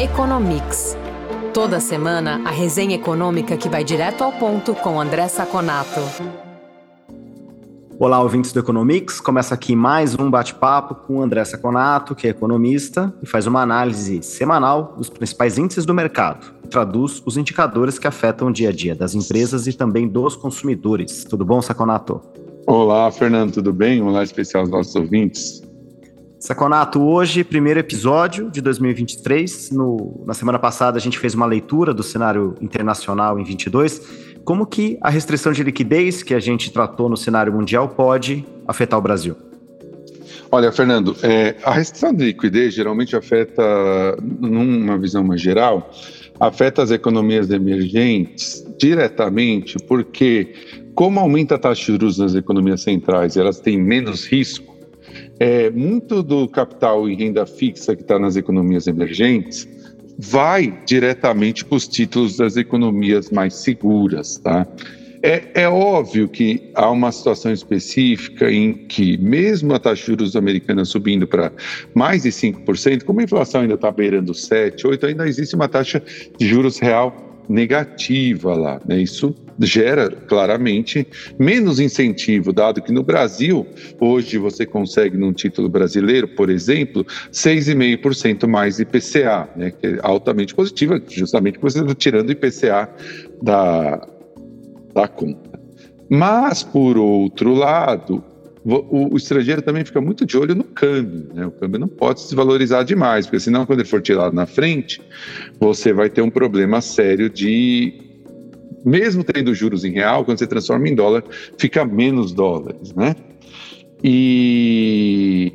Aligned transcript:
Economics. 0.00 0.96
Toda 1.52 1.78
semana, 1.78 2.40
a 2.46 2.50
resenha 2.50 2.94
econômica 2.94 3.54
que 3.54 3.68
vai 3.68 3.84
direto 3.84 4.24
ao 4.24 4.32
ponto 4.32 4.74
com 4.74 4.98
André 4.98 5.28
Saconato. 5.28 6.00
Olá, 7.98 8.18
ouvintes 8.22 8.50
do 8.50 8.60
Economics. 8.60 9.20
Começa 9.20 9.52
aqui 9.52 9.76
mais 9.76 10.18
um 10.18 10.30
bate-papo 10.30 10.94
com 10.94 11.18
o 11.18 11.22
André 11.22 11.44
Saconato, 11.44 12.14
que 12.14 12.26
é 12.26 12.30
economista 12.30 13.12
e 13.22 13.26
faz 13.26 13.46
uma 13.46 13.60
análise 13.60 14.22
semanal 14.22 14.94
dos 14.96 15.10
principais 15.10 15.58
índices 15.58 15.84
do 15.84 15.92
mercado. 15.92 16.50
Traduz 16.70 17.22
os 17.26 17.36
indicadores 17.36 17.98
que 17.98 18.06
afetam 18.06 18.48
o 18.48 18.52
dia 18.52 18.70
a 18.70 18.72
dia 18.72 18.94
das 18.94 19.14
empresas 19.14 19.66
e 19.66 19.74
também 19.74 20.08
dos 20.08 20.34
consumidores. 20.34 21.24
Tudo 21.24 21.44
bom, 21.44 21.60
Saconato? 21.60 22.22
Olá, 22.66 23.12
Fernando, 23.12 23.52
tudo 23.52 23.70
bem? 23.70 24.00
Olá 24.00 24.22
especial 24.22 24.62
aos 24.62 24.70
nossos 24.70 24.96
ouvintes. 24.96 25.60
Saconato, 26.40 27.02
hoje, 27.02 27.44
primeiro 27.44 27.78
episódio 27.80 28.50
de 28.50 28.62
2023. 28.62 29.72
No, 29.72 30.24
na 30.26 30.32
semana 30.32 30.58
passada, 30.58 30.96
a 30.96 31.00
gente 31.00 31.18
fez 31.18 31.34
uma 31.34 31.44
leitura 31.44 31.92
do 31.92 32.02
cenário 32.02 32.54
internacional 32.62 33.38
em 33.38 33.44
22. 33.44 34.00
Como 34.42 34.64
que 34.64 34.96
a 35.02 35.10
restrição 35.10 35.52
de 35.52 35.62
liquidez 35.62 36.22
que 36.22 36.32
a 36.32 36.40
gente 36.40 36.72
tratou 36.72 37.10
no 37.10 37.16
cenário 37.16 37.52
mundial 37.52 37.90
pode 37.90 38.42
afetar 38.66 38.98
o 38.98 39.02
Brasil? 39.02 39.36
Olha, 40.50 40.72
Fernando, 40.72 41.14
é, 41.22 41.56
a 41.62 41.72
restrição 41.72 42.14
de 42.14 42.24
liquidez 42.24 42.72
geralmente 42.72 43.14
afeta, 43.14 44.16
numa 44.40 44.96
visão 44.96 45.22
mais 45.22 45.42
geral, 45.42 45.90
afeta 46.40 46.82
as 46.82 46.90
economias 46.90 47.50
emergentes 47.50 48.66
diretamente, 48.78 49.76
porque 49.86 50.54
como 50.94 51.20
aumenta 51.20 51.56
a 51.56 51.58
taxa 51.58 51.82
de 51.82 51.86
juros 51.86 52.16
nas 52.16 52.34
economias 52.34 52.80
centrais, 52.80 53.36
elas 53.36 53.60
têm 53.60 53.78
menos 53.78 54.26
risco, 54.26 54.69
é, 55.38 55.70
muito 55.70 56.22
do 56.22 56.48
capital 56.48 57.08
em 57.08 57.16
renda 57.16 57.46
fixa 57.46 57.94
que 57.96 58.02
está 58.02 58.18
nas 58.18 58.36
economias 58.36 58.86
emergentes 58.86 59.68
vai 60.18 60.78
diretamente 60.84 61.64
para 61.64 61.76
os 61.76 61.88
títulos 61.88 62.36
das 62.36 62.56
economias 62.56 63.30
mais 63.30 63.54
seguras, 63.54 64.36
tá? 64.36 64.66
É, 65.22 65.62
é, 65.62 65.68
óbvio 65.68 66.28
que 66.28 66.70
há 66.74 66.90
uma 66.90 67.12
situação 67.12 67.52
específica 67.52 68.50
em 68.50 68.72
que, 68.72 69.18
mesmo 69.18 69.74
a 69.74 69.78
taxa 69.78 70.00
de 70.00 70.06
juros 70.06 70.34
americana 70.34 70.82
subindo 70.84 71.26
para 71.26 71.52
mais 71.94 72.22
de 72.22 72.30
5%, 72.30 73.04
como 73.04 73.20
a 73.20 73.24
inflação 73.24 73.60
ainda 73.60 73.74
está 73.74 73.90
beirando 73.90 74.32
7%, 74.32 74.76
8%, 74.82 75.04
ainda 75.04 75.28
existe 75.28 75.54
uma 75.54 75.68
taxa 75.68 76.02
de 76.38 76.48
juros 76.48 76.78
real 76.78 77.29
negativa 77.50 78.54
lá. 78.54 78.80
Né? 78.86 79.02
Isso 79.02 79.34
gera 79.58 80.08
claramente 80.08 81.06
menos 81.38 81.80
incentivo, 81.80 82.52
dado 82.52 82.80
que 82.80 82.92
no 82.92 83.02
Brasil, 83.02 83.66
hoje 83.98 84.38
você 84.38 84.64
consegue, 84.64 85.18
num 85.18 85.32
título 85.32 85.68
brasileiro, 85.68 86.28
por 86.28 86.48
exemplo, 86.48 87.04
6,5% 87.32 88.46
mais 88.46 88.78
IPCA, 88.78 89.48
né? 89.56 89.70
que 89.72 89.86
é 89.86 89.98
altamente 90.02 90.54
positiva, 90.54 91.02
justamente 91.08 91.58
porque 91.58 91.72
você 91.72 91.82
está 91.82 91.94
tirando 91.94 92.30
IPCA 92.30 92.88
da, 93.42 94.00
da 94.94 95.08
conta. 95.08 95.60
Mas, 96.08 96.62
por 96.62 96.96
outro 96.96 97.52
lado, 97.54 98.24
o, 98.64 99.14
o, 99.14 99.16
estrangeiro 99.16 99.62
também 99.62 99.84
fica 99.84 100.00
muito 100.00 100.26
de 100.26 100.36
olho 100.36 100.54
no 100.54 100.64
câmbio, 100.64 101.28
né? 101.32 101.46
O 101.46 101.50
câmbio 101.50 101.80
não 101.80 101.88
pode 101.88 102.20
se 102.20 102.34
valorizar 102.34 102.82
demais, 102.82 103.26
porque 103.26 103.40
senão 103.40 103.64
quando 103.64 103.80
ele 103.80 103.88
for 103.88 104.02
tirado 104.02 104.34
na 104.34 104.46
frente, 104.46 105.00
você 105.58 105.92
vai 105.92 106.10
ter 106.10 106.20
um 106.20 106.30
problema 106.30 106.80
sério 106.80 107.30
de 107.30 107.94
mesmo 108.84 109.22
tendo 109.24 109.54
juros 109.54 109.84
em 109.84 109.92
real, 109.92 110.24
quando 110.24 110.38
você 110.38 110.46
transforma 110.46 110.88
em 110.88 110.94
dólar, 110.94 111.24
fica 111.58 111.84
menos 111.84 112.32
dólares, 112.32 112.94
né? 112.94 113.14
E 114.02 115.52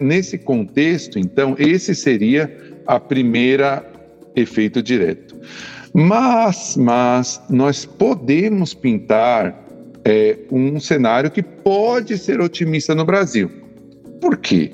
nesse 0.00 0.38
contexto, 0.38 1.18
então, 1.18 1.54
esse 1.58 1.94
seria 1.94 2.54
a 2.86 3.00
primeira 3.00 3.84
efeito 4.34 4.82
direto. 4.82 5.34
Mas, 5.94 6.76
mas 6.76 7.40
nós 7.48 7.86
podemos 7.86 8.74
pintar 8.74 9.65
é, 10.06 10.38
um 10.52 10.78
cenário 10.78 11.32
que 11.32 11.42
pode 11.42 12.16
ser 12.16 12.40
otimista 12.40 12.94
no 12.94 13.04
Brasil. 13.04 13.50
Por 14.20 14.36
quê? 14.36 14.72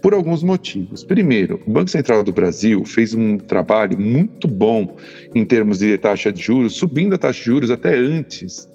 Por 0.00 0.14
alguns 0.14 0.42
motivos. 0.42 1.02
Primeiro, 1.02 1.60
o 1.66 1.70
Banco 1.70 1.90
Central 1.90 2.22
do 2.22 2.32
Brasil 2.32 2.84
fez 2.84 3.12
um 3.12 3.36
trabalho 3.36 3.98
muito 4.00 4.46
bom 4.46 4.96
em 5.34 5.44
termos 5.44 5.80
de 5.80 5.98
taxa 5.98 6.32
de 6.32 6.40
juros, 6.40 6.76
subindo 6.76 7.14
a 7.14 7.18
taxa 7.18 7.40
de 7.40 7.44
juros 7.44 7.70
até 7.72 7.96
antes, 7.96 8.68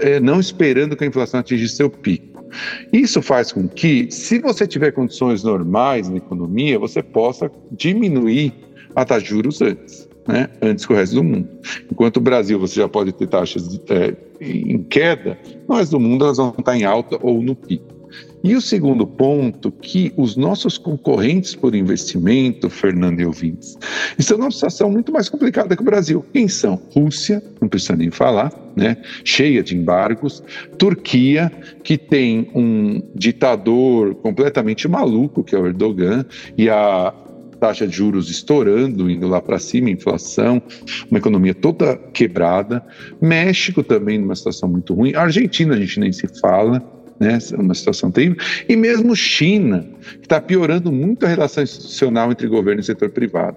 é, 0.00 0.18
não 0.18 0.40
esperando 0.40 0.96
que 0.96 1.04
a 1.04 1.06
inflação 1.06 1.40
atingisse 1.40 1.76
seu 1.76 1.90
pico. 1.90 2.42
Isso 2.90 3.20
faz 3.20 3.52
com 3.52 3.68
que, 3.68 4.10
se 4.10 4.38
você 4.38 4.66
tiver 4.66 4.92
condições 4.92 5.44
normais 5.44 6.08
na 6.08 6.16
economia, 6.16 6.78
você 6.78 7.02
possa 7.02 7.50
diminuir 7.70 8.54
a 8.96 9.04
taxa 9.04 9.24
de 9.24 9.28
juros 9.28 9.60
antes 9.60 10.07
né, 10.28 10.48
antes 10.60 10.84
que 10.84 10.92
o 10.92 10.96
resto 10.96 11.16
do 11.16 11.24
mundo. 11.24 11.48
Enquanto 11.90 12.18
o 12.18 12.20
Brasil 12.20 12.60
você 12.60 12.80
já 12.80 12.88
pode 12.88 13.12
ter 13.12 13.26
taxas 13.26 13.80
é, 13.88 14.14
em 14.40 14.82
queda, 14.84 15.38
no 15.66 15.74
resto 15.74 15.92
do 15.92 16.00
mundo 16.00 16.26
elas 16.26 16.36
vão 16.36 16.54
estar 16.56 16.76
em 16.76 16.84
alta 16.84 17.18
ou 17.22 17.42
no 17.42 17.56
pico. 17.56 17.98
E 18.42 18.54
o 18.54 18.60
segundo 18.60 19.06
ponto, 19.06 19.72
que 19.72 20.12
os 20.16 20.36
nossos 20.36 20.78
concorrentes 20.78 21.54
por 21.56 21.74
investimento, 21.74 22.70
Fernando 22.70 23.20
e 23.20 23.26
ouvintes, 23.26 23.76
estão 24.16 24.38
numa 24.38 24.50
situação 24.50 24.90
muito 24.90 25.12
mais 25.12 25.28
complicada 25.28 25.74
que 25.74 25.82
o 25.82 25.84
Brasil. 25.84 26.24
Quem 26.32 26.46
são? 26.46 26.80
Rússia, 26.94 27.42
não 27.60 27.68
precisa 27.68 27.96
nem 27.96 28.10
falar, 28.10 28.52
né? 28.76 28.96
cheia 29.24 29.62
de 29.62 29.76
embargos. 29.76 30.42
Turquia, 30.78 31.50
que 31.82 31.98
tem 31.98 32.50
um 32.54 33.02
ditador 33.14 34.14
completamente 34.16 34.86
maluco, 34.86 35.42
que 35.42 35.56
é 35.56 35.58
o 35.58 35.66
Erdogan, 35.66 36.24
e 36.56 36.70
a 36.70 37.12
taxa 37.58 37.86
de 37.86 37.96
juros 37.96 38.30
estourando, 38.30 39.10
indo 39.10 39.26
lá 39.28 39.40
para 39.40 39.58
cima, 39.58 39.90
inflação, 39.90 40.62
uma 41.10 41.18
economia 41.18 41.54
toda 41.54 41.96
quebrada. 42.12 42.84
México 43.20 43.82
também 43.82 44.18
numa 44.18 44.34
situação 44.34 44.68
muito 44.68 44.94
ruim. 44.94 45.14
Argentina 45.14 45.74
a 45.74 45.78
gente 45.78 46.00
nem 46.00 46.12
se 46.12 46.26
fala, 46.40 46.82
né? 47.20 47.38
Uma 47.58 47.74
situação 47.74 48.10
terrível. 48.10 48.36
E 48.68 48.76
mesmo 48.76 49.14
China, 49.14 49.86
que 50.20 50.26
está 50.26 50.40
piorando 50.40 50.92
muito 50.92 51.26
a 51.26 51.28
relação 51.28 51.62
institucional 51.62 52.30
entre 52.30 52.46
governo 52.46 52.80
e 52.80 52.84
setor 52.84 53.10
privado. 53.10 53.56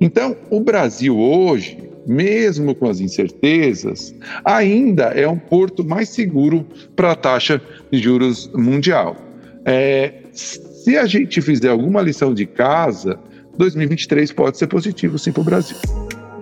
Então, 0.00 0.36
o 0.50 0.60
Brasil 0.60 1.18
hoje, 1.18 1.78
mesmo 2.06 2.74
com 2.74 2.88
as 2.88 3.00
incertezas, 3.00 4.14
ainda 4.44 5.04
é 5.04 5.28
um 5.28 5.38
porto 5.38 5.84
mais 5.84 6.08
seguro 6.08 6.66
para 6.96 7.12
a 7.12 7.14
taxa 7.14 7.60
de 7.92 7.98
juros 7.98 8.50
mundial. 8.54 9.16
É, 9.64 10.19
se 10.32 10.96
a 10.96 11.06
gente 11.06 11.40
fizer 11.40 11.68
alguma 11.68 12.00
lição 12.00 12.32
de 12.32 12.46
casa, 12.46 13.18
2023 13.56 14.32
pode 14.32 14.58
ser 14.58 14.66
positivo 14.66 15.18
sim 15.18 15.32
para 15.32 15.42
o 15.42 15.44
Brasil. 15.44 15.76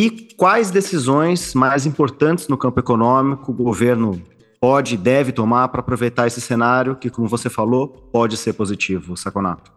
E 0.00 0.10
quais 0.36 0.70
decisões 0.70 1.54
mais 1.54 1.84
importantes 1.84 2.46
no 2.46 2.56
campo 2.56 2.78
econômico 2.78 3.50
o 3.50 3.54
governo 3.64 4.22
pode 4.60 4.94
e 4.94 4.96
deve 4.96 5.32
tomar 5.32 5.66
para 5.66 5.80
aproveitar 5.80 6.28
esse 6.28 6.40
cenário 6.40 6.94
que, 6.94 7.10
como 7.10 7.26
você 7.26 7.50
falou, 7.50 7.88
pode 7.88 8.36
ser 8.36 8.52
positivo, 8.52 9.16
Saconato? 9.16 9.72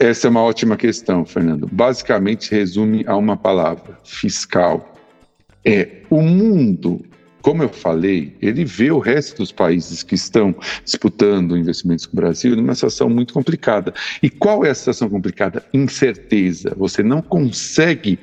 Essa 0.00 0.26
é 0.26 0.30
uma 0.30 0.42
ótima 0.42 0.76
questão, 0.76 1.24
Fernando. 1.24 1.68
Basicamente 1.70 2.50
resume 2.50 3.04
a 3.06 3.14
uma 3.14 3.36
palavra: 3.36 3.96
fiscal. 4.02 4.96
É 5.64 6.02
o 6.10 6.20
mundo 6.20 7.00
como 7.42 7.62
eu 7.62 7.68
falei, 7.68 8.36
ele 8.40 8.64
vê 8.64 8.90
o 8.90 9.00
resto 9.00 9.38
dos 9.38 9.50
países 9.50 10.02
que 10.02 10.14
estão 10.14 10.54
disputando 10.84 11.56
investimentos 11.56 12.06
com 12.06 12.16
o 12.16 12.20
Brasil 12.20 12.54
numa 12.54 12.74
situação 12.74 13.10
muito 13.10 13.34
complicada. 13.34 13.92
E 14.22 14.30
qual 14.30 14.64
é 14.64 14.70
a 14.70 14.74
situação 14.74 15.10
complicada? 15.10 15.64
Incerteza. 15.74 16.72
Você 16.76 17.02
não 17.02 17.20
consegue 17.20 18.18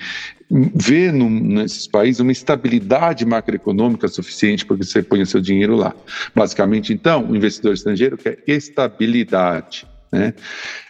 ver 0.49 1.13
no, 1.13 1.29
nesses 1.29 1.85
países 1.85 2.19
uma 2.19 2.31
estabilidade 2.31 3.25
macroeconômica 3.25 4.07
suficiente 4.07 4.65
para 4.65 4.77
que 4.77 4.85
você 4.85 5.03
ponha 5.03 5.25
seu 5.25 5.41
dinheiro 5.41 5.75
lá. 5.75 5.93
Basicamente, 6.33 6.91
então, 6.91 7.29
o 7.29 7.35
investidor 7.35 7.73
estrangeiro 7.73 8.17
quer 8.17 8.39
estabilidade. 8.47 9.85
Né? 10.11 10.33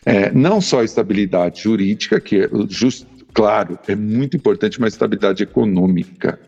É, 0.05 0.31
não 0.31 0.61
só 0.61 0.83
estabilidade 0.83 1.63
jurídica, 1.63 2.21
que 2.21 2.43
é 2.43 2.49
just, 2.69 3.05
claro, 3.33 3.77
é 3.87 3.95
muito 3.95 4.37
importante, 4.37 4.79
mas 4.79 4.93
estabilidade 4.93 5.43
econômica. 5.43 6.39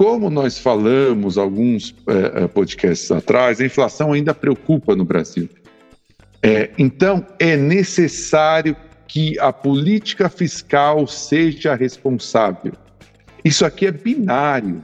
Como 0.00 0.30
nós 0.30 0.58
falamos 0.58 1.36
alguns 1.36 1.94
é, 2.06 2.48
podcasts 2.48 3.12
atrás, 3.12 3.60
a 3.60 3.66
inflação 3.66 4.14
ainda 4.14 4.32
preocupa 4.32 4.96
no 4.96 5.04
Brasil. 5.04 5.46
É, 6.42 6.70
então, 6.78 7.26
é 7.38 7.54
necessário 7.54 8.74
que 9.06 9.38
a 9.38 9.52
política 9.52 10.30
fiscal 10.30 11.06
seja 11.06 11.74
responsável. 11.74 12.72
Isso 13.44 13.66
aqui 13.66 13.84
é 13.84 13.92
binário. 13.92 14.80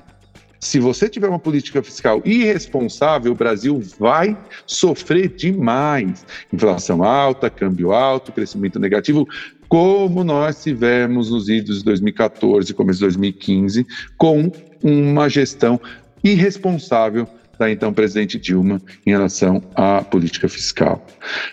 Se 0.61 0.79
você 0.79 1.09
tiver 1.09 1.29
uma 1.29 1.39
política 1.39 1.83
fiscal 1.83 2.23
irresponsável, 2.25 3.33
o 3.33 3.37
Brasil 3.37 3.81
vai 3.99 4.37
sofrer 4.67 5.29
demais. 5.29 6.25
Inflação 6.53 7.03
alta, 7.03 7.51
câmbio 7.51 7.93
alto, 7.93 8.33
crescimento 8.33 8.79
negativo, 8.79 9.27
como 9.69 10.25
nós 10.25 10.63
tivemos 10.63 11.31
nos 11.31 11.49
idos 11.49 11.79
de 11.79 11.85
2014, 11.85 12.73
começo 12.73 12.99
de 12.99 13.05
2015, 13.07 13.87
com 14.17 14.51
uma 14.83 15.29
gestão 15.29 15.81
irresponsável 16.23 17.29
da 17.59 17.71
então 17.71 17.93
presidente 17.93 18.39
Dilma 18.39 18.81
em 19.05 19.11
relação 19.11 19.63
à 19.75 20.03
política 20.03 20.49
fiscal. 20.49 21.05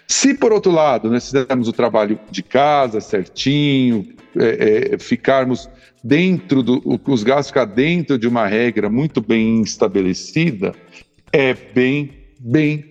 Se, 0.08 0.34
por 0.34 0.52
outro 0.52 0.72
lado, 0.72 1.10
nós 1.10 1.26
fizermos 1.26 1.68
o 1.68 1.74
trabalho 1.74 2.20
de 2.30 2.44
casa 2.44 3.00
certinho, 3.00 4.08
é, 4.38 4.94
é, 4.94 4.98
ficarmos 4.98 5.70
dentro 6.04 6.64
do. 6.64 7.00
os 7.08 7.24
gastos 7.24 7.48
ficar 7.48 7.66
dentro 7.66 8.18
de 8.18 8.28
uma 8.28 8.48
regra 8.48 8.90
muito 8.90 9.22
bem 9.22 9.62
estabelecida, 9.62 10.74
é 11.32 11.54
bem, 11.54 12.12
bem 12.40 12.86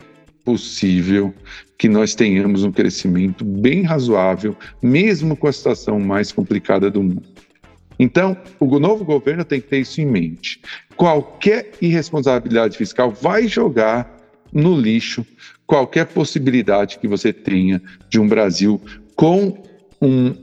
possível 0.44 1.33
que 1.77 1.89
nós 1.89 2.15
tenhamos 2.15 2.62
um 2.65 2.71
crescimento 2.71 3.44
bem 3.44 3.83
razoável, 3.83 4.56
mesmo 4.81 5.37
com 5.37 5.49
a 5.49 5.53
situação 5.53 5.99
mais 5.99 6.31
complicada 6.31 6.91
do 6.91 7.03
mundo. 7.03 7.23
Então, 7.99 8.37
o 8.59 8.79
novo 8.79 9.05
governo 9.05 9.45
tem 9.45 9.61
que 9.61 9.69
ter 9.69 9.81
isso 9.81 10.00
em 10.00 10.06
mente. 10.06 10.61
Qualquer 10.97 11.73
irresponsabilidade 11.81 12.77
fiscal 12.77 13.11
vai 13.11 13.47
jogar 13.47 14.17
no 14.53 14.79
lixo 14.79 15.27
qualquer 15.67 16.06
possibilidade 16.06 16.99
que 16.99 17.09
você 17.09 17.33
tenha 17.33 17.81
de 18.09 18.21
um 18.21 18.29
Brasil 18.29 18.81
com 19.17 19.62
um, 20.02 20.34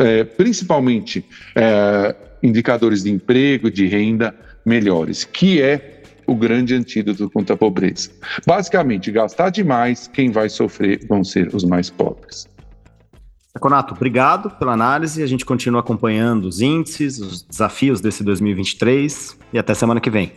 é, 0.00 0.24
principalmente 0.24 1.24
é, 1.54 2.14
indicadores 2.42 3.04
de 3.04 3.10
emprego, 3.10 3.70
de 3.70 3.86
renda 3.86 4.34
melhores, 4.64 5.24
que 5.24 5.62
é 5.62 6.02
o 6.26 6.34
grande 6.34 6.74
antídoto 6.74 7.30
contra 7.30 7.54
a 7.54 7.56
pobreza. 7.56 8.10
Basicamente, 8.44 9.12
gastar 9.12 9.50
demais, 9.50 10.08
quem 10.12 10.32
vai 10.32 10.48
sofrer 10.48 11.06
vão 11.08 11.22
ser 11.22 11.54
os 11.54 11.62
mais 11.62 11.88
pobres. 11.88 12.48
Conato, 13.60 13.94
obrigado 13.94 14.50
pela 14.50 14.72
análise. 14.72 15.22
A 15.22 15.26
gente 15.26 15.44
continua 15.44 15.80
acompanhando 15.80 16.46
os 16.46 16.60
índices, 16.60 17.18
os 17.18 17.42
desafios 17.42 18.00
desse 18.00 18.22
2023 18.22 19.38
e 19.52 19.58
até 19.58 19.72
semana 19.72 20.00
que 20.00 20.10
vem. 20.10 20.32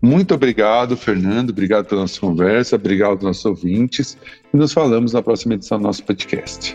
Muito 0.00 0.34
obrigado, 0.34 0.96
Fernando. 0.96 1.50
Obrigado 1.50 1.86
pela 1.86 2.00
nossa 2.00 2.18
conversa. 2.18 2.76
Obrigado 2.76 3.10
aos 3.10 3.22
nossos 3.22 3.44
ouvintes. 3.44 4.16
E 4.52 4.56
nos 4.56 4.72
falamos 4.72 5.12
na 5.12 5.22
próxima 5.22 5.54
edição 5.54 5.78
do 5.78 5.84
nosso 5.84 6.02
podcast. 6.02 6.74